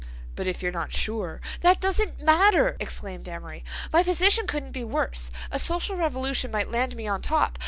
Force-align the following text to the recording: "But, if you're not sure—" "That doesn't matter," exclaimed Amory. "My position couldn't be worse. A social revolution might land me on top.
"But, 0.35 0.47
if 0.47 0.63
you're 0.63 0.71
not 0.71 0.91
sure—" 0.91 1.41
"That 1.59 1.79
doesn't 1.79 2.23
matter," 2.23 2.75
exclaimed 2.79 3.29
Amory. 3.29 3.63
"My 3.93 4.01
position 4.01 4.47
couldn't 4.47 4.71
be 4.71 4.83
worse. 4.83 5.29
A 5.51 5.59
social 5.59 5.95
revolution 5.95 6.49
might 6.49 6.71
land 6.71 6.95
me 6.95 7.07
on 7.07 7.21
top. 7.21 7.59